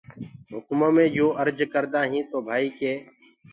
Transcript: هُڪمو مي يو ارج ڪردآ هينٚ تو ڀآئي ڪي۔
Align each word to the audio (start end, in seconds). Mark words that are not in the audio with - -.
هُڪمو 0.53 0.87
مي 0.95 1.05
يو 1.17 1.27
ارج 1.41 1.59
ڪردآ 1.73 2.01
هينٚ 2.11 2.27
تو 2.31 2.37
ڀآئي 2.47 2.69
ڪي۔ 2.79 2.93